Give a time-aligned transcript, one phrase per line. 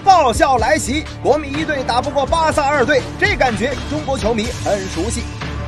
[0.00, 5.22] 爆笑来袭，国米一队打不过巴萨二队，这感觉中国球迷很熟悉。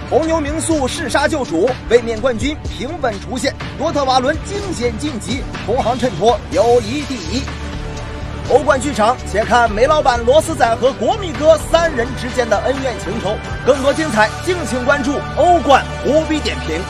[0.09, 7.43] 红牛名宿弑杀救主，卫冕冠军平稳出现，多特瓦伦惊险晋级，同行衬托友谊第一。
[8.49, 13.37] 欧冠剧场，且看煤老板罗斯仔和国米哥三人之间的恩怨情仇。
[13.67, 16.81] 更多精彩，敬请关注欧冠无比点评。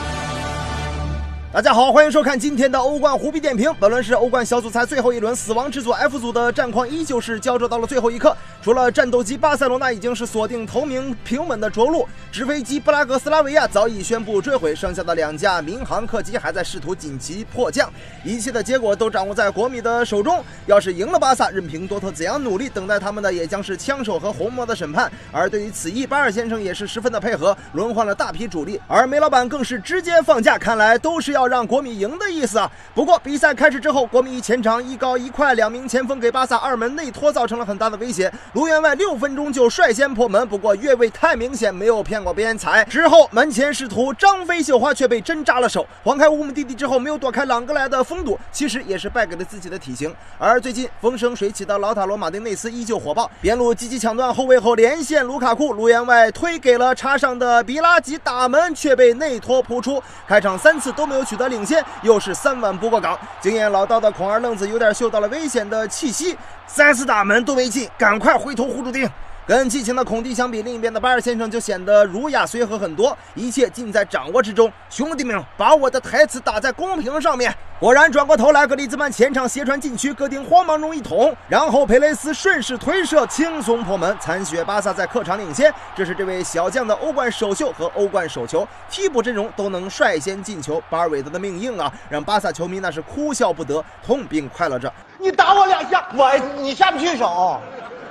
[1.53, 3.73] 大家好，欢迎收看今天的欧冠虎皮点评。
[3.79, 8.35] 本轮是欧冠小组赛最后一轮，死亡之组 F 组的战况依旧是胶着到了最后一刻。
[8.61, 17.89] 除了战斗机巴塞罗那已经是锁定头名平稳的着陆，直飞机布拉格斯拉维亚早已宣布坠毁，剩下的两架民航客机还在试图紧急迫降。
[18.25, 20.43] 一切的结果都掌握在国米的手中。
[20.65, 25.09] 要是赢了巴萨，任凭多特怎样努力，等待他们的也将是枪手和红魔的审判。
[25.31, 32.69] 而对于此役，巴尔先生也是十分的配合，轮换了大批主力，而梅老板更是直接放假，看来都是要让国米赢的意思啊。
[32.95, 38.31] 不过比赛开始之后，国米前场一高一快两名前锋给巴萨二门内托造成了很大的威胁。
[38.53, 42.83] 卢员外六分钟就率先破门，不过越位太明显，没有骗过边裁。
[42.89, 45.85] 之后门前试图张飞绣花，却被针扎了手。
[46.03, 50.11] 黄开乌木弟弟之后没有躲开朗格莱的封堵，其实也是败给了自己的体型。
[50.39, 60.01] 而最近风生水起的老塔罗马丁内斯依旧火爆，边路积极抢断后卫后连线卢卡库，卢员外推给了插上的比拉吉打门，却被内托扑出。
[60.27, 63.19] 开场三次都没有取得领先，又是三碗不过岗。
[63.41, 69.09] 经验老道的孔二愣子有点嗅到了危险的气息，三次打门都没进，赶快回头护住丁。
[69.47, 74.69] 跟激情的孔蒂相比，另一边的巴尔先生就显得儒雅随和很多，一切尽在掌握之中。
[74.89, 77.55] 兄弟们，把我的台词打在公屏上面。
[77.79, 85.73] 果然，转过头来，格里兹曼前场斜传禁区，戈丁慌忙中一捅，然后佩雷斯顺势推射，轻松破门，残血巴萨在客场领先。
[85.95, 94.91] 这是这位小将的欧冠首秀和欧冠首球，替补阵容都能率先进球，巴尔韦德的命硬啊，让巴萨球迷那是哭笑不得，痛并快乐着。
[95.17, 97.61] 你打我两下，我你下不去手。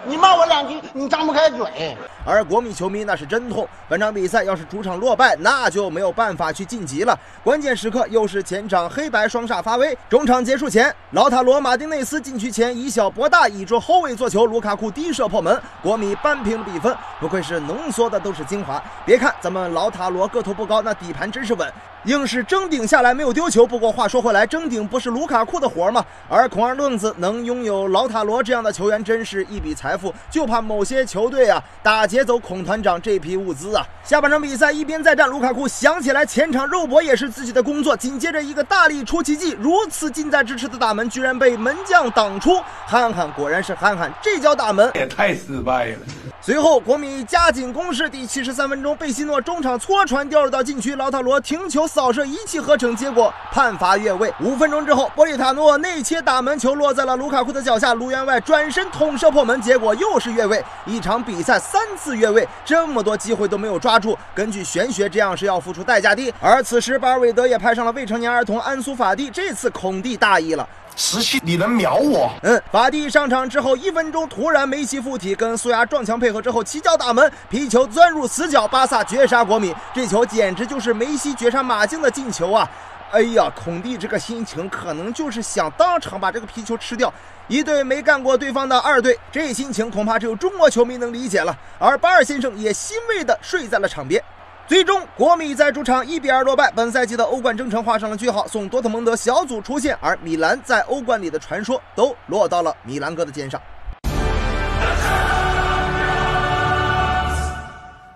[0.06, 1.97] 你骂我两句，你张不开嘴。
[2.25, 7.19] 而国米球迷那是真痛，本场比赛要是主场落败，那就没有办法去晋级了。
[7.43, 9.97] 关键时刻又是前场黑白双煞发威。
[10.09, 16.97] 中场结束前，老塔罗马丁内斯禁区前以小博大，倚住后卫做球，卢卡库低射破门，国米扳平了比分。
[17.21, 18.83] 不愧是浓缩的都是精华。
[19.05, 21.72] 别看咱们老塔罗个头不高，那底盘真是稳，
[22.06, 23.67] 硬是争顶下来没有丢球。
[23.67, 26.05] 不过话说回来，争顶不是卢卡库的活吗？
[26.28, 30.15] 而孔二愣子能拥有劳塔罗这样的球员，真是一笔财富。
[30.31, 33.84] 就怕某些球队啊打劫走孔团长这批物资啊！
[34.05, 42.61] 下半场比赛一边再战，卢卡库想起来前场肉搏也是自己的工作，紧接着一个大力出奇迹，如此近在咫尺的大门居然被门将挡出。
[42.87, 45.99] 憨憨果然是憨憨，这脚大门也太失败了。
[46.41, 54.31] 随后国米加紧攻势，第七十三分钟，贝西诺中场搓传掉入到禁区，劳塔罗停球扫射一气呵成，结果判罚越位。
[54.39, 60.62] 五分钟之后，波利塔诺内切打门球落在了卢卡库的脚下，卢员外转身捅射破门，结果又是越位。
[60.84, 66.31] 一场比赛三次越位，这么多机会都没有抓住，根据玄学，这样是要付出代价的。
[66.39, 70.69] 而此时巴尔韦德也派上了未成年儿童安苏法蒂，这次孔蒂大意了。
[70.99, 72.33] 十七，你能秒我？
[72.43, 79.75] 嗯，法蒂上场之后一分钟，突然梅西附体，跟苏牙撞墙配合之后起脚打门，皮球钻入死角，巴萨绝杀国米。
[79.95, 82.67] 这球简直就是梅西绝杀马竞的进球啊！
[83.12, 87.13] 哎呀，孔蒂这个心情可能就是想当场把这个皮球吃掉。
[87.47, 91.55] 一队没干过对方的二队，这心情恐怕只有中国球迷能理解了。
[91.78, 94.22] 而巴尔先生也欣慰地睡在了场边。
[94.68, 103.60] 最终，国米在主场一比二落败，本赛季的欧冠征程画上了句号，送多特蒙德小组出线，而米兰在欧冠里的传说都落到了米兰哥的肩上。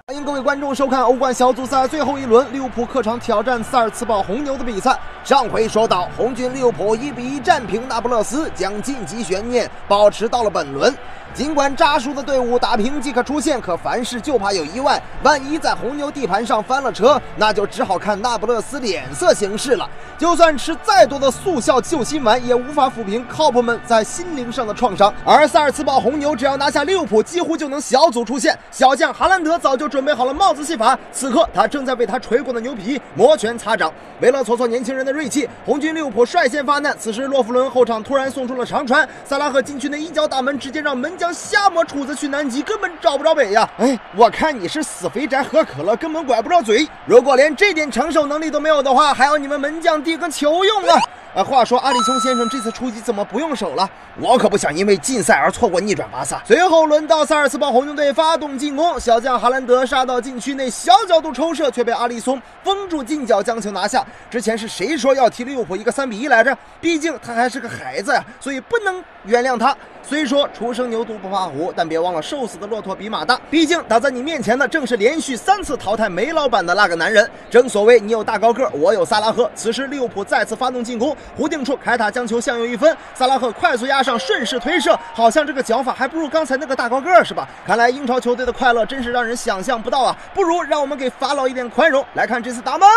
[0.08, 4.98] 欢迎各位观众收看欧冠小组赛最后一轮，利物浦客场挑战萨尔茨堡红牛的比赛。
[5.22, 10.92] 上回说到，红军利物浦一比一战平那不勒斯，将晋级悬念保持到了本轮。
[11.32, 15.00] 尽管扎叔的队伍打平即可出线，可凡事就怕有意外。
[15.22, 19.88] 万一在红牛地盘上翻了车，那就只好看那不勒斯脸色行事了。
[20.18, 25.12] 就算吃再多的速效救心丸，也无法抚平靠谱们在心灵上的创伤。
[25.24, 28.58] 而萨尔茨堡红牛只要拿下利物浦，几乎就能小组出线。
[28.72, 33.90] 小将哈兰德早就准备好了帽子戏法，此刻他正在为他吹过的牛皮摩拳擦掌。
[34.20, 36.94] 为了挫挫年轻人的锐气，红军利物浦率先发难。
[36.98, 41.10] 此时洛夫伦后场突然送出了长传，萨拉赫禁区内一脚打门，直接让门。
[41.20, 43.68] 将瞎摸杵子去南极，根本找不着北呀！
[43.76, 46.88] 哎，我看你是死肥宅喝可乐，根本拐不着嘴。
[47.04, 50.98] 如果连这点承受能力都没有的话，还要你们门将递个球用啊？
[51.34, 53.88] 啊，话说阿里松先生这次出击怎么不用手了？
[54.18, 56.40] 我可不想因为禁赛而错过逆转巴萨。
[56.46, 64.02] 随后轮到萨尔茨堡红牛队发动进攻，小将哈兰德杀到禁区内小角度抽射，却被阿里松封住近角将球拿下。
[64.30, 66.56] 之前是谁说要踢利物浦一个三比一来着？
[66.80, 69.76] 毕竟他还是个孩子呀，所以不能原谅他。
[70.02, 73.40] 虽说初生牛犊不怕虎，但别忘了瘦死的骆驼比马大。
[73.48, 77.28] 毕竟挡在你面前的正是连续三次淘汰梅老板的那个男人。
[77.48, 79.50] 正所谓你有大高个，我有萨拉赫。
[79.54, 87.48] 此时利物浦再次发动进攻，弧定处凯塔将球向右一分，萨拉赫快速压上，顺势推射，好像这个脚法还不如刚才那个大高个是吧？
[87.66, 90.16] 看来英超球队的快乐真是让人想象不到啊！
[90.34, 92.88] 不如让我们给法老一点宽容，来看这次打门。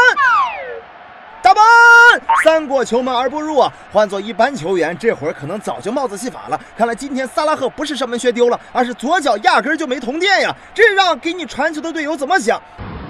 [1.53, 3.71] 门，三过球门而不入啊！
[3.91, 6.59] 换做一般球员，这会儿可能早就帽子戏法了。
[6.77, 10.55] 看来今天萨拉赫不是射门学丢了，而是左脚压根就没通电呀！
[10.73, 12.61] 这让给你传球的队友怎么想？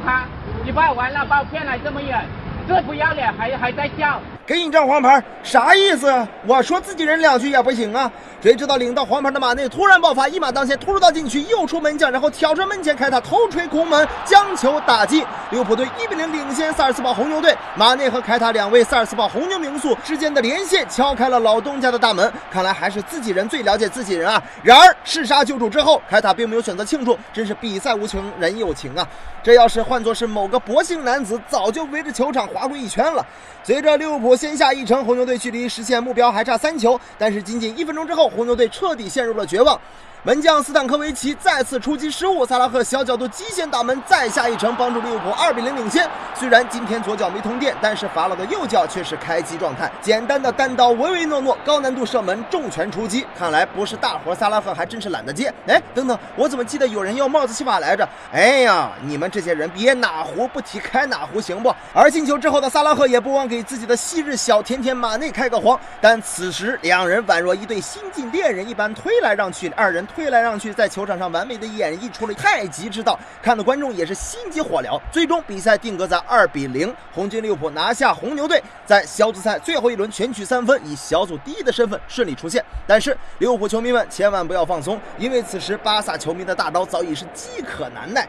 [0.06, 0.26] 他，
[0.66, 2.26] 你把完了，把我骗来这么远，
[2.68, 4.22] 这不要脸还还在笑。
[4.46, 6.12] 给你张黄牌，啥意思？
[6.46, 8.12] 我说自己人两句也不行啊！
[8.42, 15.26] 谁知道领到黄牌的马内突然爆发，一马当先突入到禁区，右出门将，然后挑着门前开塔头锤空门，将球打进。
[15.52, 17.56] 利物浦队一比零领先萨尔斯堡红牛队。
[17.78, 22.30] 马内和凯塔两位萨尔斯堡红牛名宿之间的连线敲开了老东家的大门。
[22.52, 24.44] 看来还是自己人最了解自己人啊！
[24.62, 29.08] 然而弑杀救主之后，凯塔并没有选择庆祝，真是比赛无情人有情啊！
[29.42, 33.26] 这要是换作是某个博姓男子，早就围着球场划过一圈了。
[33.66, 39.80] 随着利物浦先下一城，红牛队距离实现目标还差三球，但是仅仅一分钟之后，红牛队彻底陷入了绝望。
[40.26, 46.10] 门将斯坦科维奇再次出击失误，萨拉赫小角度极限打门，再下一城，帮助利物浦二比零领先。
[46.34, 49.92] 虽然今天左脚没通电，但是法老的右脚却是开机状态。
[50.02, 55.54] 简单的单刀唯唯诺诺，高难度射门，重拳出击，看来不是大活，萨拉赫还真是懒得接。
[55.68, 58.08] 哎，等等，我怎么记得有人要帽子戏法来着？
[58.32, 61.76] 哎呀，你们这些人别哪壶不提开哪壶，行不？
[61.94, 70.08] 而进球之后的萨拉赫也不忘给自己的昔日小甜甜马内开个黄，但此时两人宛若一对新晋恋人一般推来让去，二人。
[70.16, 75.00] 推来让去，在球场上完美的演绎出了太极之道，看的观众也是心急火燎。
[75.12, 82.64] 最终比赛定格在二比零，红军利物浦拿下红牛队，在小组赛最后一轮全取三分，以小组第一的身份顺利出线。
[82.88, 88.28] 但是利物浦球迷们千万不要放松，因为此时巴萨球迷的大刀早已是饥渴难耐。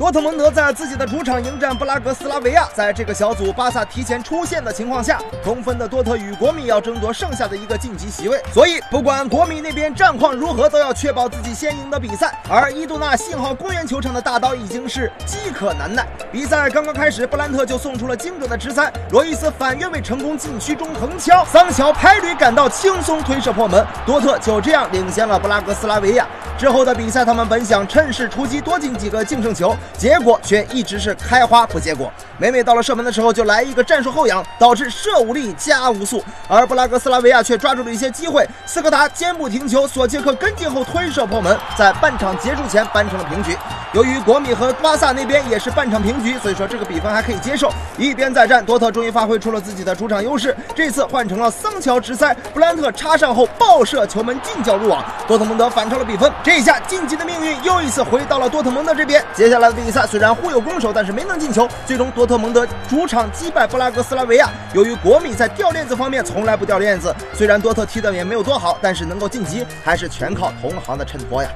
[0.00, 8.40] 多特蒙德在自己的主场迎战布拉格斯拉维亚，在这个小组巴萨提前出线的情况下，同分的多特与国米要争夺剩下的一个晋级席位。
[8.50, 12.34] 所以，不管国米那边战况如何，都要确保自己先赢的比赛。
[12.48, 16.06] 而伊杜纳信号公园球场的大刀已经是饥渴难耐。
[16.32, 26.26] 比赛刚刚开始，布兰特就送出了精准的直塞，罗伊斯反越位成功，禁区中横敲，桑乔拍驴赶到，轻松推射破门，多特就这样领先了布拉格斯拉维亚。
[26.56, 29.76] 之后的比赛，他们本想趁势出击，多进几个净胜球。
[29.96, 36.24] 结果却一直是开花不结果，每每到了射门的时候就来一个战术后仰，导致射无力加无速。
[36.48, 43.56] 而布拉格斯拉维亚却抓住了一些机会，斯科达肩部停球，索切克跟进后推射破门，在半场结束前扳成了平局。
[43.92, 47.72] 由于国米和巴萨那边也是半场平局，所以说这个比分还可以接受。
[47.98, 56.32] 一边再战，多特终于发挥出了自己的主场优势，这次换成了桑乔直塞，布兰特插上后爆射球门近角入网，多特蒙德反超了比分。
[56.44, 59.20] 这一下晋级的命运又一次回到了多特蒙德这边。
[59.34, 61.68] 接下来的比赛虽然互有攻守，但是没能进球。
[61.84, 64.48] 最终多特蒙德主场击败布拉格斯拉维亚。
[64.72, 71.50] 由于国米在掉链子方面从来不掉链子，虽然多特踢的也没有多好，但是能够晋级还是全靠同行的衬托呀。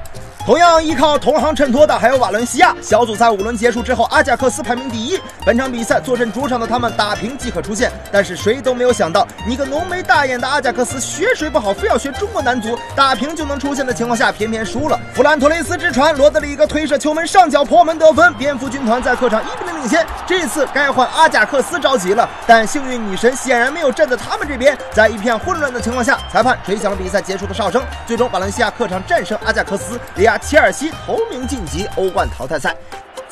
[0.45, 2.75] 同样依靠同行衬托的还有瓦伦西亚。
[2.79, 5.19] 小组赛五轮结束之后，阿贾克斯排名第一。
[5.43, 14.99] 本场比赛坐镇主场的他们打平即可出线，但是谁都没有想到，你个浓眉大眼的阿贾克斯学水不好，非要学中国男足，打平就能出线的情况下，偏偏输了。
[15.15, 20.05] 弗兰托雷斯之传，罗德里戈推射球门上脚破门得分，蝙蝠军团在客场一比零领先。
[20.25, 27.83] 这次该换阿贾克斯着急了，但幸运女神显然没有站在他们这边，在一片混乱的情况下，裁判吹响了比赛结束的哨声。
[28.07, 32.75] 最终，瓦伦西亚客场战胜阿贾克斯，利亚切尔西同名晋级欧冠淘汰赛。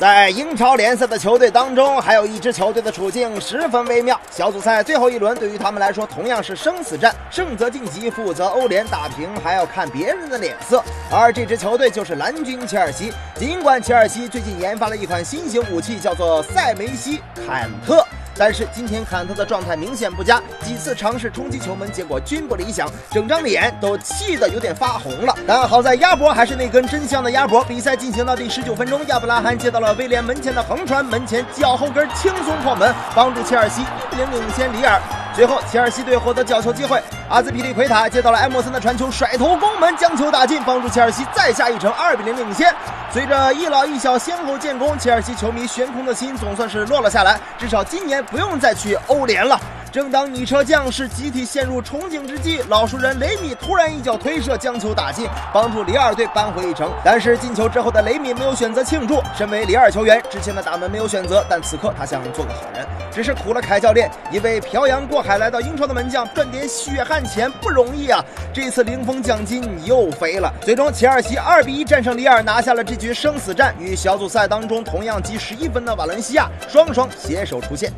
[0.04, 4.20] 在英超联赛的球队当中，还有一支球队的处境十分微妙。
[4.30, 10.84] 小组赛最后一轮对于他们来说同样是生死战，胜则晋级，负则欧联，打平还要看别人的脸色。
[11.10, 13.14] 而这支球队就是蓝军切尔西。
[13.36, 18.06] 尽管切尔西最近研发了一款新型武器，叫做塞梅西坎特。
[18.36, 25.34] 但是今天坎特的状态明显不佳，几次尝试冲击球门，结果均不理想，整张脸都气得有点发红了。
[25.46, 27.64] 但好在鸭脖还是那根真香的鸭脖。
[27.64, 35.23] 比赛进行到第十九分钟，亚布拉罕接到了威廉门前的横传，门前脚后跟轻松破门，帮助切尔西一比零领先里尔。
[35.34, 42.72] 随后，切尔西队获得角球机会，阿兹皮利奎塔接到了埃莫森的传球，甩头攻门，将球打进，帮助切尔西再下一城，二比零领先。
[43.10, 49.60] 随着一老一小先后建功，切尔西球迷悬空的心总算是落了下来，至少今年不用再去欧联了。
[49.94, 56.90] 正当女车将士集体陷入憧憬之际，老熟人雷米突然一脚推射将球打进，帮助里尔队扳回一城。
[57.04, 59.22] 但是进球之后的雷米没有选择庆祝。
[59.38, 64.10] 身为里尔球员，之前的打门没有选择，但此刻他想做个好人，只是苦了凯教练。
[64.32, 68.20] 一位漂洋过海来到英超的门将赚点血汗钱不容易啊！
[68.52, 70.52] 这次零封奖金又飞了。
[70.60, 73.72] 最终，切尔西二比一战胜里尔，拿下了这局生死战。
[73.78, 77.92] 与小组赛当中同样积十一分的瓦伦西亚双双携手出线。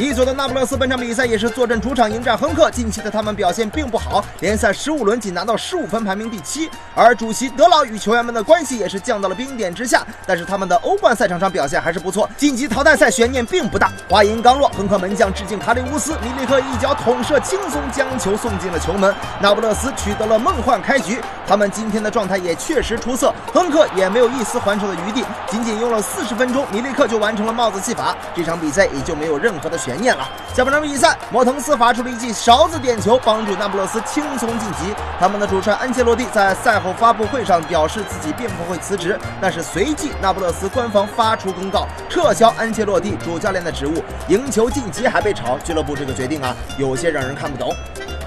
[0.00, 2.70] 一组的那不勒斯本场比赛也是坐镇主场迎战亨克。
[2.70, 6.70] 近期的他们表现并不好，联赛十五轮仅拿到十五分，排名第七。
[6.94, 10.02] 而主席德劳与球员们的关系也是降到了冰点之下。
[10.26, 13.92] 但是他们的欧冠赛场上表现还是不错，晋级淘汰赛悬念并不大。
[14.08, 19.14] 话音刚落，亨克门将致敬卡里乌斯，米利克一脚捅射，轻松将球送进了球门。
[19.38, 29.89] 那不勒斯取得了梦幻开局，他们今天的状态也确实出色，亨克也没有一丝还手的余地，仅仅用了四十分钟，米利克就完成了帽子戏法，这场比赛也就没有任何的悬。
[29.90, 30.28] 悬念了。
[30.54, 34.94] 下半场比赛，摩腾斯罚出了一记勺子点球，帮助那不勒斯轻松晋级。
[35.18, 44.04] 他们的主帅安切洛蒂在赛后发布会上表示自己并不会辞职，但是随即那不勒斯官方发出公告，撤销安切洛蒂主教练的职务。
[44.28, 47.74] 赢球晋级还被炒，俱乐部这个决定啊，有些让人看不懂。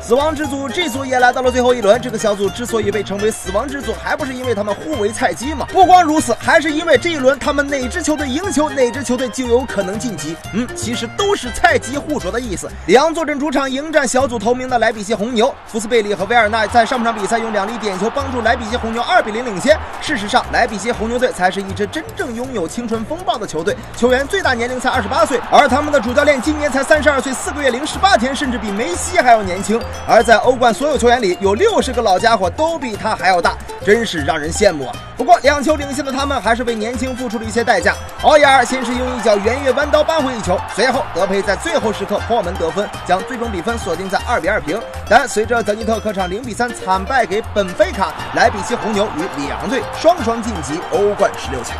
[0.05, 1.99] 死亡之组这组也来到了最后一轮。
[2.01, 5.65] 这个小组之所以被称为死亡之组，还不是因为他们互为菜鸡吗？
[5.71, 10.35] 不光如此，还是因为这一轮他们哪支球队赢球，哪支球队就有可能晋级。
[10.51, 12.69] 嗯，其实都是菜鸡互啄的意思。
[12.85, 15.55] 里昂坐镇主场迎战小组头名的莱比锡红牛。
[15.65, 19.79] 福斯贝利和维尔纳在上半场比赛用两粒点球帮助莱比锡红牛二比零领先。
[20.01, 29.79] 事实上，莱比锡红牛队才是一支真正拥有青春风暴的球队，球员最大年龄才二十八岁，而他们的主教练今年才三十二岁四个月零十八天，甚至比梅西还要年轻。
[30.07, 33.53] 而在欧冠所有球员里，有六十个老家伙都比他还要大，
[33.85, 34.95] 真是让人羡慕啊！
[35.15, 37.93] 不过两球领先的他们，还是为年轻付出了一些代价。
[38.21, 44.79] 奥亚尔先是用一脚圆月弯刀扳回一球，随后德佩在最后时刻破门得分，将最终比分锁定在二比二平。
[45.09, 51.77] 但随着德尼特客场零比三惨败给本菲卡，莱比锡红牛与里昂队双双晋级欧冠十六强。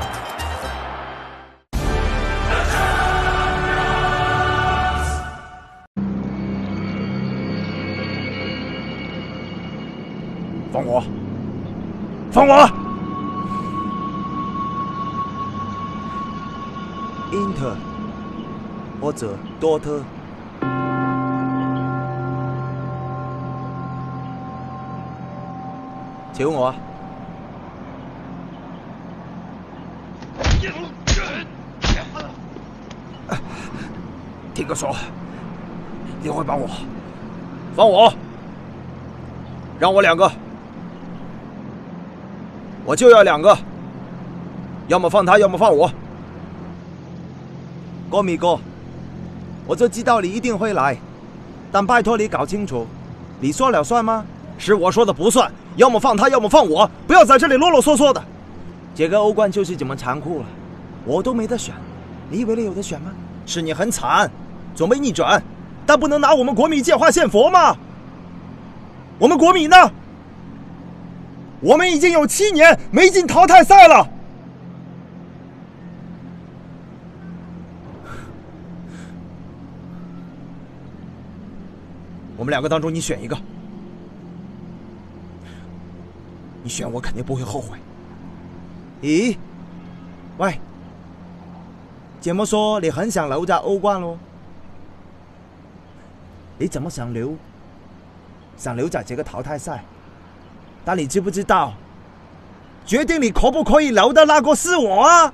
[10.73, 11.03] 放我！
[12.31, 12.67] 放我
[17.31, 17.75] 因特
[18.99, 20.01] 或者多特，
[26.33, 26.73] 求我！
[34.55, 34.95] 听哥说，
[36.23, 36.67] 你会帮我，
[37.75, 38.11] 放我，
[39.79, 40.31] 让我两个。
[42.85, 43.57] 我就要两个，
[44.87, 45.91] 要么放他，要么放我。
[48.11, 48.59] 哥米哥，
[49.65, 50.97] 我就知道你一定会来，
[51.71, 52.85] 但拜托你搞清楚，
[53.39, 54.25] 你说了算吗？
[54.57, 58.23] 是我说的不算，要么放他，要么放我，不要在这里啰啰嗦嗦的。
[58.93, 60.45] 这个欧冠就是这么残酷了，
[61.05, 61.73] 我都没得选，
[62.29, 63.11] 你以为你有得选吗？
[63.45, 64.29] 是你很惨，
[64.75, 65.41] 准备逆转，
[65.85, 67.75] 但不能拿我们国米借花献佛吗？
[69.17, 69.75] 我们国米呢？
[71.63, 74.07] 我们已经有七年没进淘汰赛了。
[82.35, 83.37] 我们两个当中，你选一个。
[86.61, 87.77] 你选我肯定不会后悔。
[89.01, 89.37] 咦？
[90.37, 90.59] 喂？
[92.19, 94.17] 这么说你很想留在欧冠喽？
[96.57, 97.35] 你怎么想留？
[98.57, 99.83] 想留在这个淘汰赛？
[100.85, 101.73] 但你知不知道，
[102.85, 105.33] 决定你可不可以留的那个是我啊？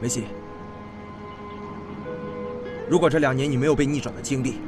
[0.00, 0.24] 梅西，
[2.88, 4.60] 如果这两年你没有被逆转的经历，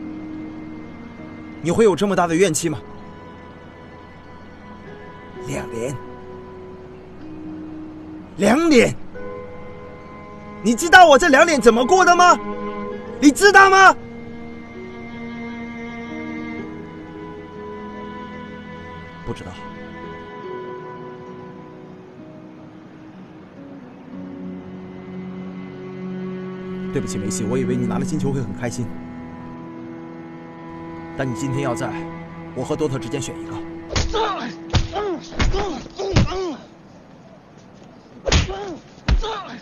[1.62, 2.78] 你会有这么大的怨气吗？
[5.46, 6.07] 两年。
[8.38, 8.94] 两脸，
[10.62, 12.38] 你知道我这两脸怎么过的吗？
[13.20, 13.94] 你知道吗？
[19.26, 19.50] 不知道。
[26.92, 28.86] 对不起，梅西，我以为你拿了金球会很开心，
[31.16, 31.90] 但你今天要在
[32.54, 33.54] 我和多特之间选一个。
[39.18, 39.58] 上来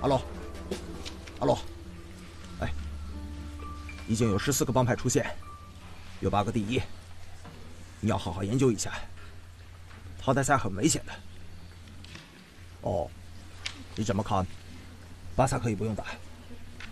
[0.00, 0.20] 阿龙
[1.40, 1.58] 阿龙
[4.06, 5.24] 已经有十四个帮派出现
[6.20, 6.80] 有八个第一
[8.00, 8.92] 你要好好研究一下
[10.18, 11.12] 淘汰赛很危险的。
[12.82, 13.10] 哦
[13.96, 14.46] 你怎么看？
[15.36, 16.04] 巴萨可以不用打，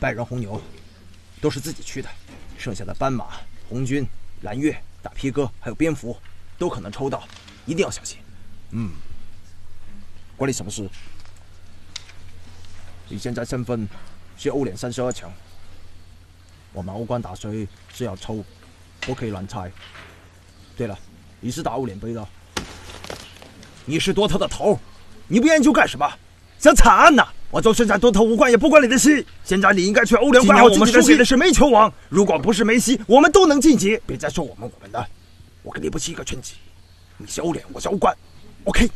[0.01, 0.61] 拜仁、红牛
[1.41, 2.09] 都是自己去的，
[2.57, 3.27] 剩下的斑马、
[3.69, 4.07] 红军、
[4.43, 6.17] 蓝月、大皮哥还有蝙蝠
[6.57, 7.27] 都可能抽到，
[7.67, 8.19] 一定要小心。
[8.71, 8.93] 嗯，
[10.37, 10.89] 关你什么事？
[13.09, 13.89] 你现在身份
[14.37, 15.31] 是欧联三十二强，
[16.73, 18.45] 我们欧冠打谁是要抽，
[19.01, 19.71] 不可以乱猜。
[20.77, 20.99] 对了，
[21.41, 22.29] 你是打欧联杯的，
[23.85, 24.79] 你是多特的头，
[25.27, 26.11] 你不研究干什么？
[26.59, 27.25] 想惨案呐！
[27.51, 29.25] 我就算在多投无冠也不关你的事。
[29.45, 33.99] 现在你应该去欧联管好我们输给的是梅球王，如果不是梅西，我们都能晋级。
[34.07, 35.07] 别再说我们我们的，
[35.63, 36.53] 我跟你不是一个圈子。
[37.17, 38.15] 你是欧联，我是欧冠
[38.65, 38.91] ，OK。